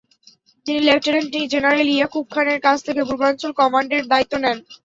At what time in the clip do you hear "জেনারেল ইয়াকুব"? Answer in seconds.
1.53-2.25